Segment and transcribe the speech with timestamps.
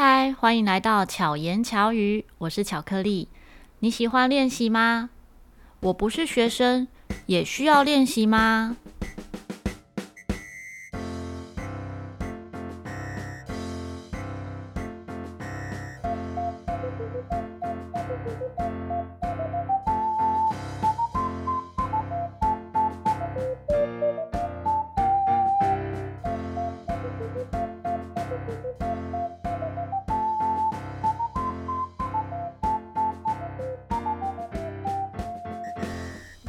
[0.00, 3.26] 嗨，欢迎来到巧言巧语，我是巧克力。
[3.80, 5.10] 你喜欢练习吗？
[5.80, 6.86] 我不是学生，
[7.26, 8.76] 也需要练习吗？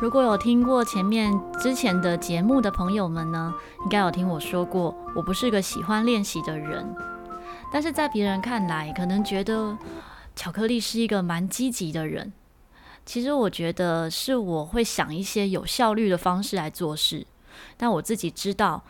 [0.01, 3.53] 如果有听过前面之前的节目的朋友们呢，
[3.83, 6.95] 应该有听我说过，我不是个喜欢练习的人。
[7.69, 9.77] 但是在别人看来，可能觉得
[10.37, 12.31] 巧克力是一个蛮积极的人。
[13.05, 17.27] 其实我觉得是我会想一些有效率的方式来做事。
[17.75, 18.81] 但我自己知道，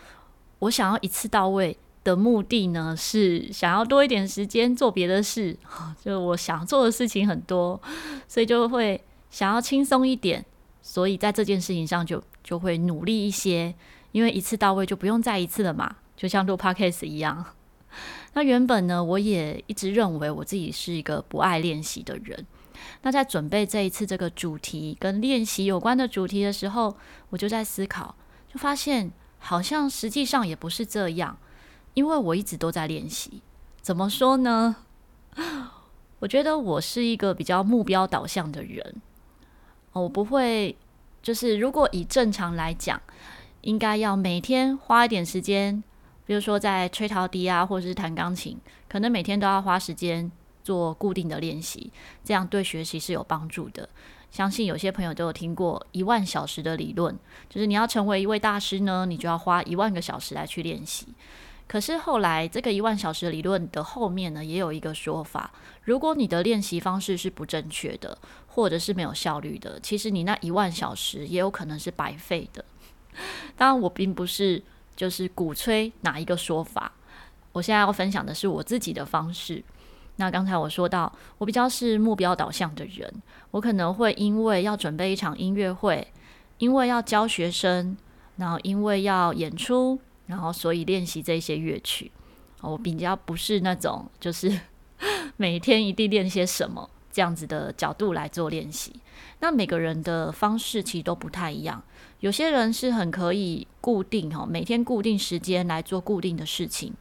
[0.59, 5.57] 我想要一次到位的目的呢，是想要多一点时间做别的事。
[6.05, 7.81] 就我想做的事情很多，
[8.27, 10.45] 所以就会想要轻松一点。
[10.81, 13.73] 所以在这件事情上就就会努力一些，
[14.11, 17.45] 因为一次到位就不用再一次了嘛，就像录 podcast 一样。
[18.33, 22.45] 那原本呢，我也一直认为我自己是一个不爱练习的人。
[23.01, 26.95] 那在准备这一次这个主题跟练习有关的主题的时候，
[27.29, 28.15] 我就在思考，
[28.47, 31.37] 就发现好像实际上也不是这样，
[31.93, 33.41] 因为我一直都在练习。
[33.81, 34.77] 怎么说呢？
[36.19, 39.01] 我觉得我是一个比较目标导向的人。
[39.93, 40.75] 我不会，
[41.21, 43.01] 就是如果以正常来讲，
[43.61, 45.83] 应该要每天花一点时间，
[46.25, 50.31] 比如说在吹陶笛啊，或者是弹钢琴，可能每天都要花时间
[50.63, 51.91] 做固定的练习，
[52.23, 53.89] 这样对学习是有帮助的。
[54.31, 57.17] 相信有些朋友都有听过一万小时的理论，
[57.49, 61.07] 就是你要成为一位大师呢，你就要花一万个小时来去练习。
[61.69, 65.51] 可是后来，这个一万小时理论的后面呢，也有一个说法：
[65.83, 68.17] 如果你的练习方式是不正确的，
[68.47, 72.65] 或者是没有效率的，其实你那一万小时也有可能是白费的。
[73.55, 74.63] 当然，我并不是
[74.95, 76.91] 就是鼓吹哪一个说法。
[77.51, 79.63] 我现在要分享的是我自己的方式。
[80.15, 83.13] 那刚才我说到，我比较是目标导向的人，
[83.51, 86.07] 我可能会因为要准备一场音乐会，
[86.57, 87.95] 因为要教学生，
[88.37, 89.99] 然后因为要演出。
[90.29, 92.11] 然后，所以练习这些乐曲，
[92.61, 94.59] 我比较不是那种就是
[95.37, 98.93] 每天一定练些什么这样子的角度来做练习。
[99.39, 101.83] 那每个人的方式其实都不太一样。
[102.19, 106.91] 有些人是很可以固定哈，每天固定时间来做固定的事情；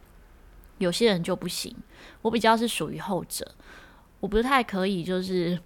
[0.79, 1.75] 有些人就不行。
[2.23, 3.53] 我比较是属于后者，
[4.21, 5.59] 我不太可以就是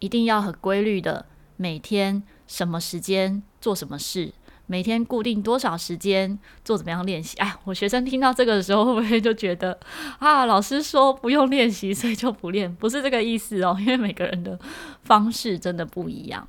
[0.00, 1.26] 一定要很规律的
[1.56, 4.32] 每天什么时间做什么事。
[4.66, 7.36] 每天固定多少时间做怎么样练习？
[7.36, 9.78] 哎，我学生听到这个的时候，会不会就觉得
[10.18, 12.74] 啊，老师说不用练习，所以就不练？
[12.76, 14.58] 不是这个意思哦， 因为每个人的
[15.02, 16.48] 方式真的不一样。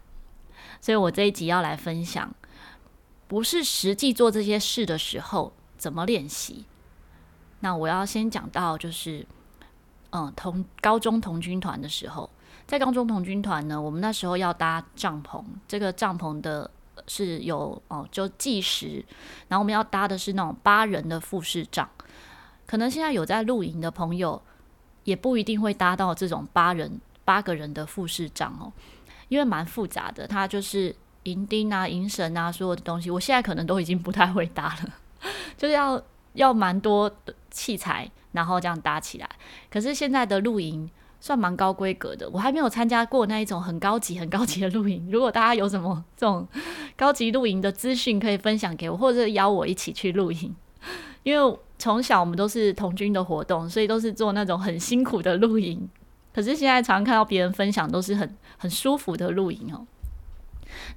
[0.80, 2.34] 所以我这一集要来分享，
[3.28, 6.64] 不是实际做这些事的时候怎么练习。
[7.60, 9.28] 那我要先讲到，就是
[10.12, 12.30] 嗯，同高中同军团的时候，
[12.66, 16.72] 在高中同军团呢，我们那时候要搭帐篷，这个帐篷的。
[17.08, 19.04] 是有哦，就计时，
[19.48, 21.90] 然后我们要搭的是那种八人的副士帐，
[22.66, 24.42] 可能现在有在露营的朋友，
[25.04, 28.72] 也不一定会搭到这种八人八个人的副士帐哦，
[29.28, 34.94] 因为蛮复杂的，它就是银钉啊、银绳啊，所有的东西，我现在可能都已经不太会搭了，
[35.58, 36.02] 就是要
[36.34, 37.10] 要蛮多
[37.52, 39.30] 器材，然后这样搭起来。
[39.70, 40.90] 可是现在的露营。
[41.20, 45.10] 算蛮高规格的，我还没有参加过那一种很高级、很高级的露营。
[45.12, 46.48] 如果大家有什么这种
[46.96, 50.56] 高级露营的资讯，可以分享给我，或者邀我一起去露营。
[51.24, 55.90] 因为从小我们都是童军的活动，所以都是做那种很辛苦的露营。
[56.34, 59.86] 可是现在常看到别人分享，都是很很舒服的露营哦。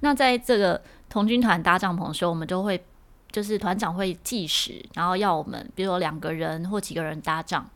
[0.01, 2.83] 那在这个童军团搭帐篷的时候，我们都会
[3.31, 7.67] 就是团长会计时，然后要我们，比如说两个人或几个人搭帐。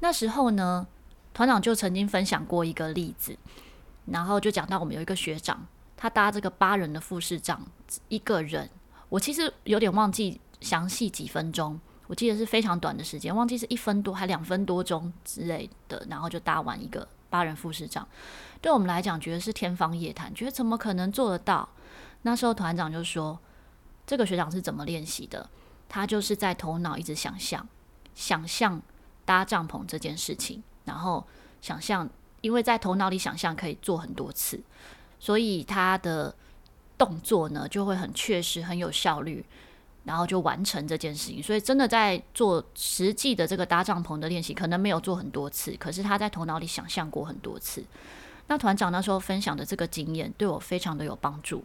[0.00, 0.86] 那时候呢，
[1.34, 3.36] 团长就曾经分享过一个例子，
[4.06, 5.66] 然后就讲到我们有一个学长，
[5.96, 7.60] 他搭这个八人的富士帐，
[8.08, 8.70] 一个人，
[9.08, 18.06] 我其实有点忘记详细几分钟，我记得是非常短的时间，忘记是一分多还两分多钟之类的，然后就搭完一个八人富士帐，
[18.62, 21.68] 对我们来讲觉得是天方夜谭，觉得怎么可能做得到？
[22.22, 23.40] 那时候团长就说，
[24.06, 25.50] 这个学长是怎么练习的？
[25.88, 27.68] 他就是在头脑一直想象，
[28.14, 28.80] 想象
[29.24, 30.62] 搭帐篷这件事情。
[30.84, 31.24] 然后
[31.60, 32.08] 想象，
[32.40, 34.60] 因为在头脑里想象可以做很多次，
[35.18, 36.34] 所以他的
[36.96, 39.44] 动作呢就会很确实、很有效率。
[40.06, 41.42] 然后就完成这件事情。
[41.42, 47.82] 所以真的在做实际的这个搭帐篷的练习，可能没有做很多次，可是他在头脑里想象过很多次。
[48.48, 51.64] 那团长那时候分享的这个经验对我非常的有帮助，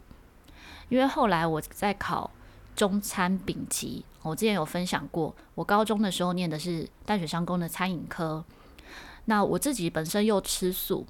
[0.88, 2.30] 因为后来我在考
[2.74, 8.42] 中餐丙级，我之前有分享过，我高中的时候念的是淡水商工的餐饮科。
[9.26, 11.06] 那我自己本身又吃素，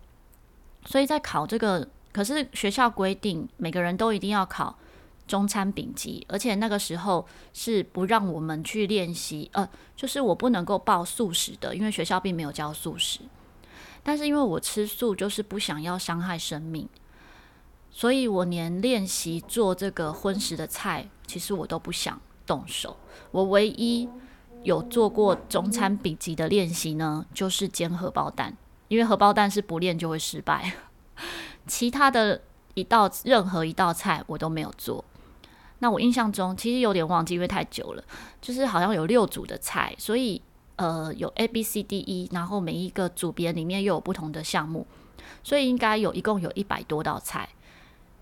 [0.84, 4.76] 所以在考这个，可是学校规定每个人都一定要考
[5.26, 9.66] 中餐丙级，而且那个时候是不让我们去练习，呃，
[9.96, 13.20] 就是我不能够报素食的，因为学校并没有教素食。
[14.02, 16.88] 但是因为我吃素，就是不想要伤害生命，
[17.90, 22.96] 所以我连练习做这个荤食的菜，其实我都不想动手。
[23.30, 24.08] 我唯一。
[24.62, 28.56] 有做过中餐丙级的练习呢，就是煎荷包蛋，
[28.88, 30.72] 因为荷包蛋是不练就会失败。
[31.66, 32.40] 其他的
[32.74, 35.04] 一道任何一道菜我都没有做。
[35.78, 38.04] 那我印象中其实有点忘记，因为太久了，
[38.40, 40.42] 就是好像有六组的菜，所以
[40.76, 44.86] 呃有 A B C D E，然后每一个组别里面又有不同的项目，
[45.42, 47.48] 所以应该有一共有一百多道菜，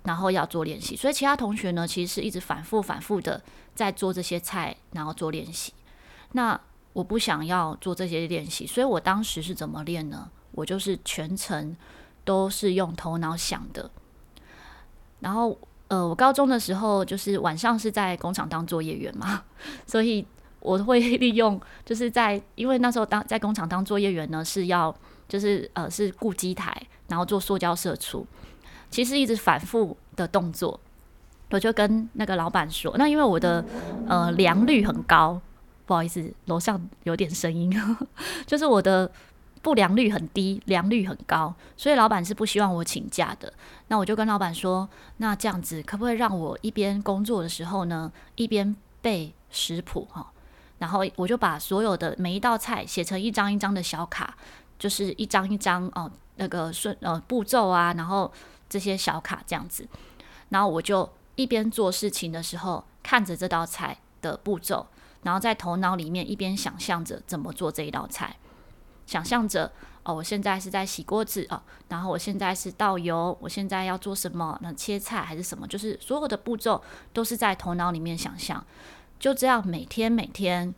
[0.04, 0.94] 然后要做练习。
[0.94, 3.42] 所以其他同学呢，其实是一直反复反复的
[3.74, 5.72] 在做这些菜，然后做练习。
[6.32, 6.60] 那
[6.92, 10.28] 我不想要做这些练习，所以我当时是怎么练呢？
[10.52, 11.76] 我就是全程
[12.24, 13.88] 都是用头脑想的。
[15.20, 15.56] 然后，
[15.88, 19.44] 呃，我高中的时候就是晚上是在工厂当作业员嘛，
[19.86, 20.26] 所以
[20.60, 24.94] 我会利用就是在因为那时候当在工厂当作业员呢，是要
[25.28, 26.74] 就是呃是顾机台，
[27.08, 28.26] 然后做塑胶射出，
[28.90, 30.80] 其实一直反复的动作，
[31.50, 33.64] 我就跟那个老板说，那因为我的
[34.08, 35.40] 呃良率很高。
[35.88, 37.74] 不好意思，楼上有点声音，
[38.46, 39.10] 就是我的
[39.62, 43.50] 不良率很低，良率很高，所以老板是不希望我请假的。
[43.86, 44.86] 那我就跟老板说，
[45.16, 50.30] 那这样子可不可以让我一边工作的时候呢，一边背食谱哈？
[50.76, 54.36] 然后我就把所有的每一道菜写成一张一张的小卡，
[54.78, 58.30] 就是一张一张哦，那个顺呃步骤啊，然后
[58.68, 59.88] 这些小卡这样子，
[60.50, 64.86] 然后我就一边做事情的时候看着这道菜的步骤。
[65.22, 68.36] 然后在头脑里面一边想象着怎么做这一道菜，
[69.06, 69.72] 想象着
[70.04, 74.58] 哦，我现在是在洗锅子哦，然后我现在是倒油，我现在要做什么？
[74.62, 75.66] 那切菜还是什么？
[75.66, 76.82] 就是所有的步骤
[77.12, 78.64] 都是在头脑里面想象，
[79.18, 80.74] 就这样每天每天，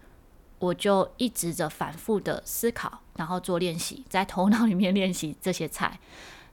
[0.59, 6.01] 我就一直着反复的思考，然后做练习，在头脑里面练习这些菜。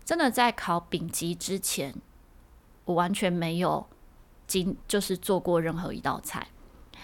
[0.03, 1.93] 真的在考丙级之前，
[2.85, 3.87] 我完全没有
[4.45, 6.47] 经就是做过任何一道菜。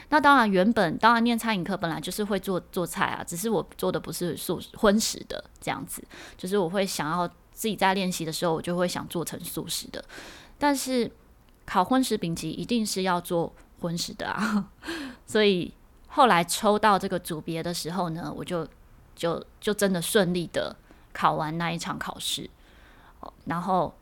[0.09, 6.03] 那当然，原本当然念餐饮课本来就是会做做菜啊，只是我做的不是素荤食的这样子，
[6.37, 10.03] 就是我会想要自己在练习的时候，我就会想做成素食的。
[10.59, 11.11] 但是
[11.65, 14.69] 考荤食丙级一定是要做荤食的啊，
[15.25, 15.73] 所以
[16.07, 18.67] 后来抽到这个组别的时候呢，我就
[19.15, 20.75] 就就真的顺利的
[21.11, 22.49] 考完那一场考试，
[23.45, 23.93] 然后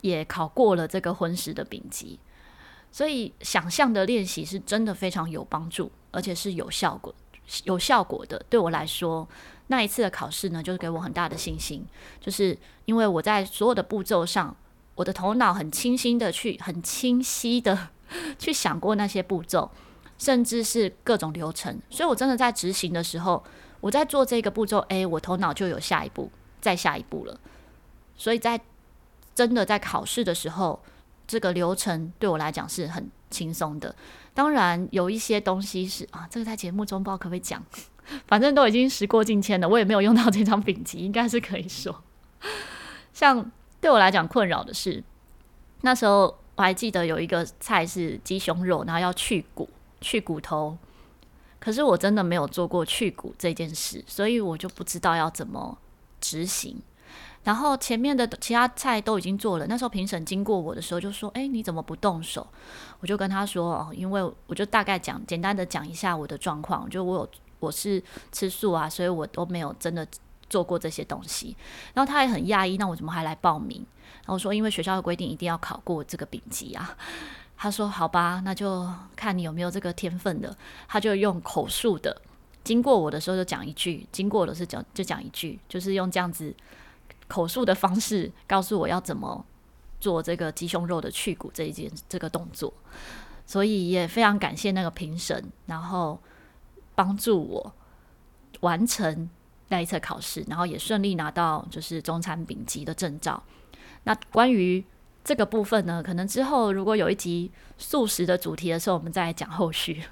[0.00, 2.18] 也考过了这个荤食的丙级。
[2.92, 7.14] 所以，想象的练习是真的非常有帮助，而且是有效果、
[7.62, 8.44] 有效果的。
[8.50, 9.28] 对我来说，
[9.68, 11.86] 那一次的考试呢，就是给我很大的信心，
[12.20, 14.56] 就是因为我在所有的步骤上，
[14.96, 17.90] 我的头脑很清晰的去、很清晰的
[18.38, 19.70] 去想过那些步骤，
[20.18, 21.80] 甚至是各种流程。
[21.90, 23.44] 所以我真的在执行的时候，
[23.80, 27.38] 我在做这个步骤 A，我头脑就有下一步、再下一步了。
[28.16, 28.60] 所以在
[29.32, 30.82] 真的在考试的时候。
[31.30, 33.94] 这个流程对我来讲是很轻松的，
[34.34, 37.64] 当然有一些东西是啊，这个在节目中不知道可不可以讲，
[38.26, 42.02] 反正都已经时过境迁了，我也没有用到这张丙级，应该是可以说。
[43.14, 43.48] 像
[43.80, 45.04] 对我来讲困扰的是，
[45.82, 49.70] 那时候我还记得有一个菜是鸡胸肉，然后要去骨、
[50.00, 50.76] 去骨头，
[51.60, 55.78] 可是我真的没有做过去骨这件事，所以我就不知道要怎么
[56.20, 56.82] 执行。
[57.42, 62.46] 然后前面的其他菜都已经做了，那时候评审经过我的时候就说：“哎，你怎么不动手？”
[63.00, 70.06] 我就跟他说：“哦，因为我就大概讲简单的讲一下我的状况，就我有我是吃素啊，所以我都没有真的
[70.50, 71.56] 做过这些东西。”
[71.94, 73.84] 然后他也很讶异，那我怎么还来报名？
[74.26, 76.94] 然后说：“因为学校的规定一定要考过这个丙级啊。”
[77.56, 80.54] 他说：“好吧，那就看你有没有这个天分的。”
[80.86, 82.20] 他就用口述的，
[82.62, 86.54] 经过我的时候就讲一句，经过的是讲就讲一句，就是用这样子。
[87.30, 89.46] 口述的方式告诉我要怎么
[90.00, 92.74] 做这个鸡胸肉的去骨这一件这个动作，
[93.46, 96.18] 所以也非常感谢那个评审，然后
[96.96, 97.72] 帮助我
[98.60, 99.30] 完成
[99.68, 103.40] 那一次考试，然后也顺利拿到就是中餐丙级的证照。
[104.04, 104.84] 那关于
[105.22, 110.02] 这个部分呢，可能之后如果有一集素食的主题的时候，我们再讲后续。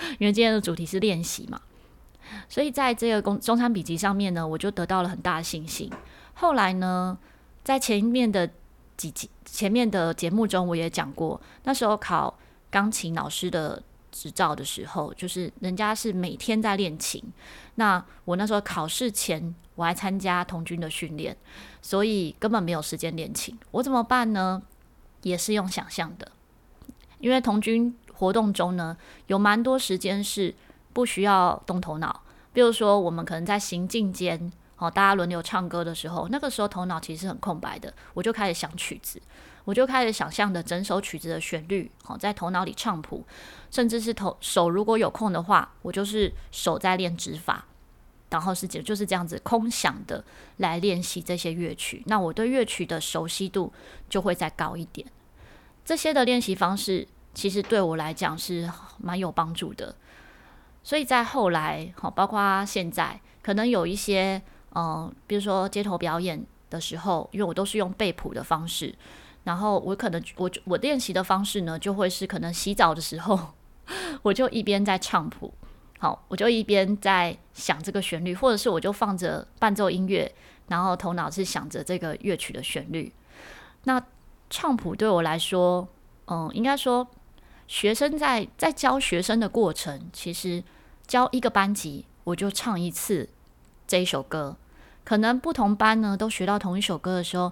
[0.20, 1.60] 因为今天的主题是练习嘛。
[2.48, 5.90] 所以在这个工中餐笔记上面呢，我就得到了很大的信心。
[6.40, 7.18] 后来呢，
[7.64, 8.48] 在前面的
[8.96, 12.38] 几集前面的节目中，我也讲过，那时候考
[12.70, 17.22] 钢琴老师的执照的时候，就是人家是每天在练琴。
[17.74, 21.36] 那我那时候考试前，我还参加童军的训练，
[21.82, 23.58] 所以根本没有时间练琴。
[23.72, 24.62] 我怎么办呢？
[25.22, 26.30] 也是用想象的，
[27.18, 30.54] 因为童军活动中呢，有蛮多时间是
[30.92, 32.22] 不需要动头脑。
[32.52, 39.20] 比如说，我们可能在行进间，哦，大家轮流唱歌的时候，那个时候头脑其实很空白的，我就开始想曲子，
[39.64, 43.24] 我就开始想象的整首曲子的旋律，好，在头脑里唱谱，
[43.70, 47.66] 甚至是头手如果有空的话，我就是手在练指法，
[48.30, 50.24] 然后是就是这样子空想的
[50.58, 53.72] 来练习这些乐曲，那我对乐曲的熟悉度
[54.08, 55.06] 就会再高一点。
[55.84, 59.94] 这些的练习方式其实对我来讲是蛮有帮助的。
[60.82, 64.40] 所以在后来，好，包括现在，可能有一些，
[64.78, 68.94] 嗯、比如说街头表演的时候，因为我都是用背谱的方式，
[69.42, 73.38] 然后我可能我我练习的方式呢，就会是可能洗澡的时候，
[74.22, 75.52] 我就一边在唱谱，
[75.98, 80.32] 好，我就一边在想这个旋律，或者是我就放着伴奏音乐，
[80.68, 83.12] 然后头脑是想着这个乐曲的旋律。
[83.84, 84.00] 那
[84.48, 85.88] 唱谱对我来说，
[86.26, 87.06] 嗯，应该说，
[87.66, 90.62] 学生在在教学生的过程，其实。
[91.08, 93.30] 教一个班级，我就唱一次
[93.86, 94.58] 这一首歌。
[95.08, 97.50] 可能不同班呢都学到同一首歌的时候，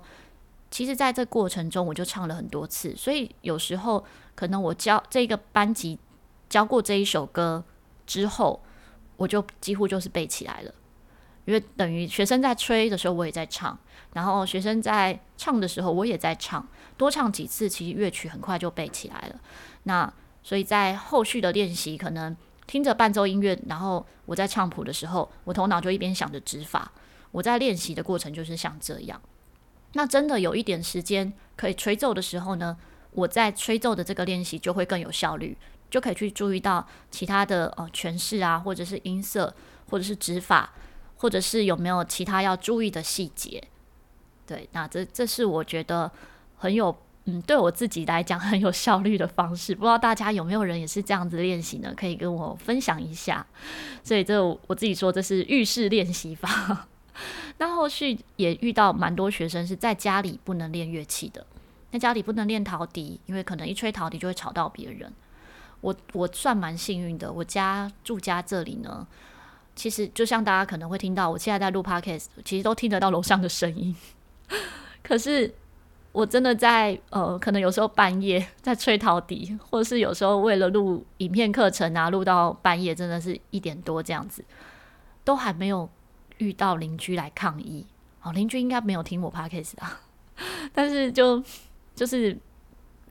[0.70, 2.94] 其实在这过程中我就唱了很多次。
[2.94, 5.98] 所以有时候可能我教这个班级
[6.50, 7.64] 教过这一首歌
[8.06, 8.60] 之后，
[9.16, 10.74] 我就几乎就是背起来了。
[11.46, 13.78] 因为等于学生在吹的时候我也在唱，
[14.12, 19.40] 然后学生在唱的时候我也在唱，多唱几次，其实乐曲很快就背起来了。
[19.84, 22.36] 那所以在后续的练习可能。
[22.66, 26.90] 听着伴奏音乐，然后我在唱谱的时候，我头脑就一边想着指法。
[27.36, 29.20] 我在练习的过程就是像这样。
[29.92, 32.74] 那真的有一点时间可以吹奏的时候呢，
[33.10, 35.54] 我在吹奏的这个练习就会更有效率，
[35.90, 39.54] 就可以去注意到其他的呃诠释啊，或者是音色，
[39.90, 40.72] 或者是指法，
[41.18, 43.62] 或者是有没有其他要注意的细节。
[44.46, 46.10] 对，那这这是我觉得
[46.56, 46.96] 很有。
[47.28, 51.92] 嗯，对我自己来讲很有效率的方式，不知道大家有没有人也是这样子练习呢？
[51.96, 53.44] 可以跟我分享一下。
[54.04, 56.86] 所以这我自己说这是浴室练习法。
[57.58, 61.46] 那后续也遇到蛮多学生是在家里不能练乐器的，
[61.92, 65.12] 在家里不能练陶笛，因为可能一吹陶笛就会吵到别人。
[65.80, 69.06] 我我算蛮幸运的，我家住家这里呢，
[69.74, 73.94] 其实就像大家可能会听到，我现在在录 Podcast，其实都听得到楼上的声音，
[75.02, 75.54] 可是。
[76.12, 84.42] 我真的在呃，可能有时候半夜 在吹陶笛，或者是有时候为了录影片课程啊，录到半夜，真的是一点多这样子，
[85.24, 85.86] 都还没有
[86.38, 87.86] 遇到邻居来抗议。
[88.18, 90.00] 好，邻居应该没有听我 podcast 啊，
[90.72, 91.42] 但是就
[91.94, 92.36] 就是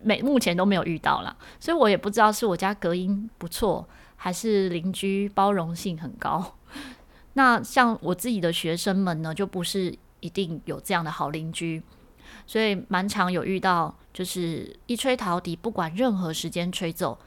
[0.02, 6.56] 没目前都没有遇到啦，所以我也不知道是我家隔音不错，还是邻居包容性很高。
[7.34, 11.82] 那像我自己的学生们呢，就不是一定有这样的好邻居。
[12.48, 17.18] 所以蛮常有遇到，就是一吹陶笛，不管任何时间吹奏，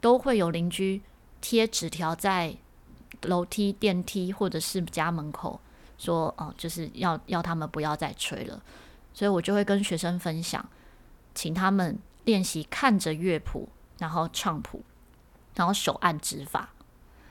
[0.00, 1.02] 都会有邻居
[1.40, 2.54] 贴纸条在
[3.24, 5.60] 楼梯、电梯或者是家门口，
[5.98, 8.62] 说哦，就是要要他们不要再吹了。
[9.12, 10.66] 所以我就会跟学生分享，
[11.34, 14.82] 请他们练习看着乐谱，然后唱谱，
[15.54, 16.70] 然后手按指法。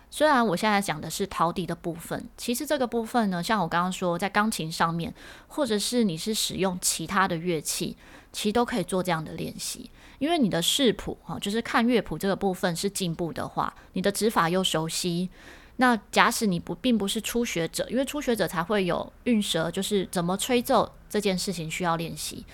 [0.09, 5.13] 虽然我现在讲的是陶笛的部分，其实这个部分呢，像我刚刚说，在钢琴上面，
[5.47, 7.97] 或者是你是使用其他的乐器，
[8.31, 9.89] 其实都可以做这样的练习。
[10.19, 15.29] 因为你的视谱哈，就是看乐谱这个部分是进步的话，你的指法又熟悉。
[15.77, 22.45] 那假使你不并不是初学者，因为初学者才会有韵舌，就是怎么吹奏这件事情需要练习。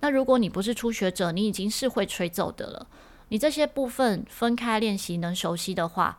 [0.00, 2.86] 那如果你不是初学者，你已经是会吹奏的了，
[3.28, 6.18] 你这些部分分开练习，能熟悉的话。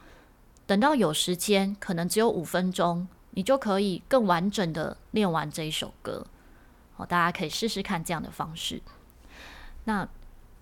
[0.65, 6.25] 等到有时间，可能只有五分钟，你就可以更完整的练完这一首歌。
[6.95, 8.81] 好，大家可以试试看这样的方式。
[9.83, 10.07] 那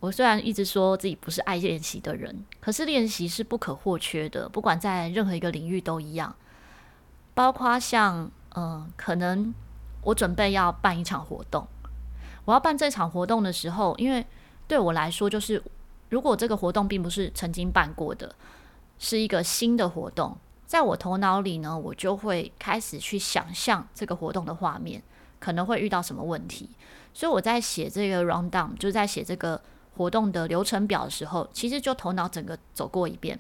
[0.02, 6.36] 我虽然一直说自己不是爱练习的人，可是练习是不可或缺的，不管在任何一个领域都一样。
[7.34, 9.54] 包括像，嗯、可能
[10.02, 11.66] 我准备要办一场活动，
[12.44, 14.26] 我要办这场活动的时候，因为
[14.68, 15.64] 对我来说，就是
[16.10, 18.36] 如果这个活动并不是曾经办过的。
[19.04, 25.02] 是一个新的活动，在我头脑里呢，我就会开始去想象这个活动的画面，
[25.40, 26.70] 可能会遇到什么问题。
[27.12, 29.60] 所以我在写这个 rundown，就是在写这个
[29.96, 33.40] 活动的流程表的时候，其实就头脑整个走过一遍。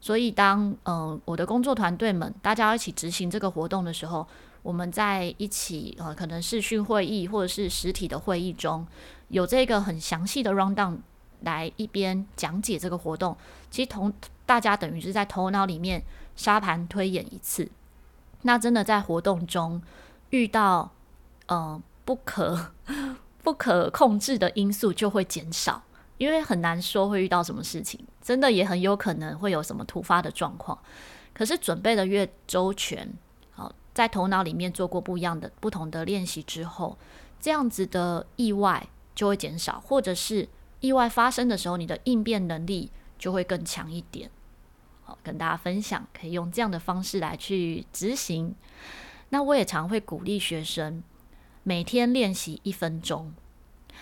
[0.00, 4.26] 所以当呃我的工作团队们大家一起执行这个活动的时候，
[4.62, 8.86] 我们在一起呃可能视讯会议或者是实体的会议中，
[9.28, 10.98] 有这个很详细的 round down
[11.40, 13.36] 来一边讲解这个活动，
[13.70, 14.12] 其实同
[14.46, 16.04] 大家等于是在头脑里面
[16.36, 17.68] 沙盘推演一次。
[18.42, 19.82] 那真的在活动中
[20.30, 20.92] 遇到
[21.46, 22.72] 呃不可
[23.48, 25.82] 不可控制的因素就会减少。
[26.18, 30.78] 因为很难说会遇到什么事情，真的也很有可能会有什么突发的状况。
[31.32, 33.10] 可是准备的越周全，
[33.52, 36.98] 好，在头脑里面做过不一样的、不同的练习之后，
[37.40, 40.46] 这样子的意外就会减少，或者是
[40.80, 44.28] 意外发生的时候，你的应变能力就会更强一点。
[45.04, 48.54] 好，跟大家分享，可以用这样的方式来去执行。
[49.30, 51.00] 那我也常会鼓励学生
[51.68, 53.34] 每天练习一分钟。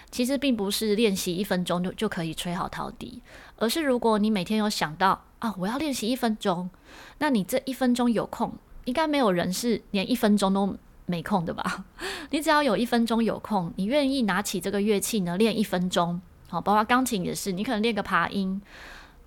[0.09, 3.21] 其实并不是练习一分钟就就可以吹好陶笛，
[3.57, 6.71] 而是如果你每天有想到啊，我要练习一分钟，
[7.19, 8.53] 那你这一分钟有空，
[8.85, 11.85] 应该没有人是连一分钟都没空的吧？
[12.31, 18.63] 你只要有一分钟有空，你愿意拿起这个乐器呢，练一分钟，好，包括钢琴也是，你可能练个爬音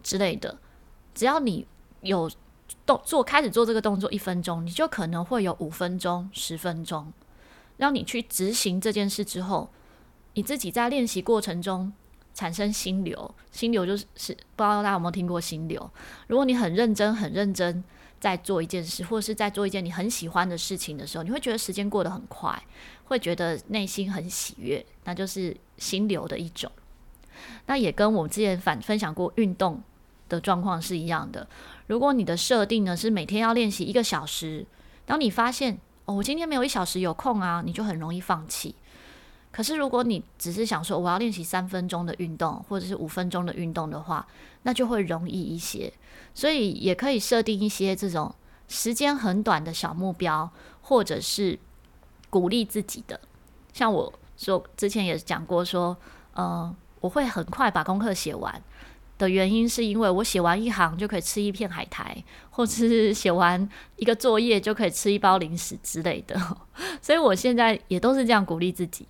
[0.01, 0.58] 之类的，
[1.13, 1.67] 只要你
[2.00, 2.31] 有
[2.86, 7.12] 动做开始做这个动作一分钟，你就可能会有五分钟、十分钟，
[7.80, 9.68] 让你去执行这件事之后。
[10.36, 11.92] 你自己在练习过程中
[12.36, 15.90] 产生心流，心流就是是不知道大家有没有听过心流。
[16.28, 17.84] 如果你很认真、很认真
[18.22, 22.62] 在做一件事，或者是在做一件你很喜欢的事情的时候，你会觉得时间过得很快，
[23.06, 26.72] 会觉得内心很喜悦，那就是心流的一种。
[27.66, 29.82] 那也跟我之前反分享过运动
[30.30, 31.46] 的状况是一样的。
[31.88, 34.66] 如果你的设定呢是每天要练习一个小时，
[35.06, 35.80] 当你发现
[36.12, 38.75] 我今天没有一小时有空啊，你就很容易放弃。
[39.51, 44.25] 可是，如果你只是想说我要练习三分钟的运动，或者是五分钟的运动的话，
[44.63, 45.92] 那就会容易一些。
[46.36, 48.34] 所以也可以设定一些这种
[48.68, 50.50] 时间很短的小目标，
[50.84, 51.58] 或者是
[52.30, 53.20] 鼓励自己的。
[53.74, 55.98] 像我说之前也讲过说，
[56.34, 58.62] 呃，我会很快把功课写完
[59.19, 66.39] 的原因，是因为我写完一行就可以吃一片海苔，或者是写完一个作业就可以吃一包零食之类的。
[67.03, 69.05] 所以我现在也都是这样鼓励自己。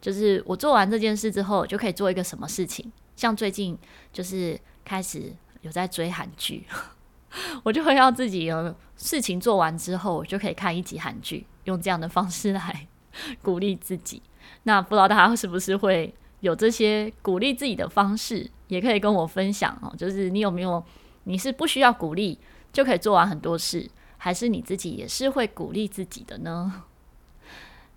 [0.00, 2.90] 就是我做完这件事之后，就可以做一个什么事情。
[3.16, 3.78] 像最近
[4.12, 6.66] 就是开始有在追韩剧，
[7.62, 12.88] 我就会让自己有事情做完之后，就可以看一集韩剧，用这样的方式来
[13.40, 14.20] 鼓励自己。
[14.64, 16.12] 那不知道大家是不是会
[16.44, 19.90] 有这些鼓励自己的方式，也可以跟我分享哦。
[19.96, 20.84] 就是你有没有，
[21.24, 22.38] 你是不需要鼓励
[22.70, 26.84] 就可以做完很多事，还是你自己也是会鼓励自己的呢？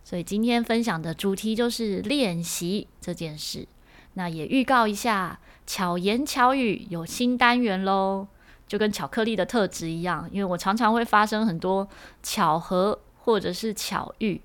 [0.01, 3.67] 所以今天分享的主题就是练习这件事。
[4.13, 8.27] 那也预告一下，巧言巧语有新单元喽，
[8.65, 11.85] 就跟巧克力的特质一样，因为我常常会发生很多
[12.23, 14.39] 巧合或者是巧遇。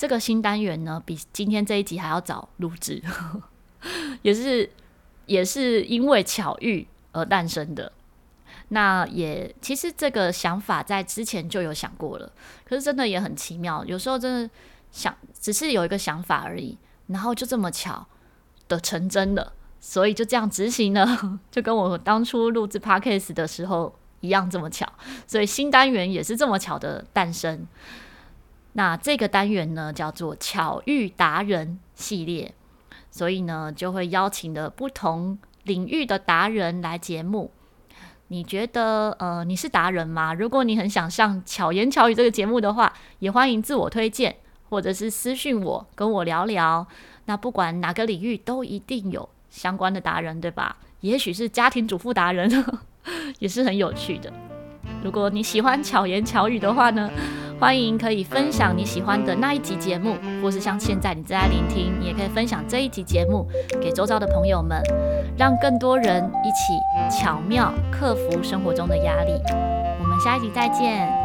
[0.00, 3.02] 这个新单元呢，比今天这一集还要早录制，
[4.22, 4.70] 也是
[5.26, 7.92] 也是因为巧遇而诞生的。
[8.68, 12.32] 那也其实这个想法在之前就有想过了，
[12.64, 14.50] 可是真的也很奇妙，有时候真的。
[14.90, 18.04] 想只是有一个想法而已，然后就这么巧
[18.66, 24.84] 的成真了，所以就这样执行了， 就跟我当初录制 Podcast 的时候一样这么巧，
[25.28, 27.68] 所以新单元也是这么巧的诞生。
[28.72, 32.54] 那这个单元呢，叫做巧遇达人系列，
[33.10, 37.50] 所以呢就会邀请的不同领域的达人来节目。
[38.28, 40.32] 你觉得呃你是达人吗？
[40.34, 44.36] 如果你很想上巧言巧语这个节目的话，也欢迎自我推荐。
[44.70, 46.86] 或者是私讯我，跟我聊聊。
[47.24, 50.76] 那不管哪个领域，都一定有相关的达人，对吧？
[51.00, 52.48] 也许是家庭主妇达人，
[53.40, 54.32] 也是很有趣的。
[55.02, 57.10] 如果你喜欢巧言巧语的话呢，
[57.60, 63.46] 欢迎可以分享你喜欢的那一集节目，或是像现在你正在聆听，你也可以分享这一集节目
[63.82, 64.82] 给周遭的朋友们，
[65.36, 69.32] 让更多人一起巧妙克服生活中的压力。
[70.00, 71.19] 我们下一集再见。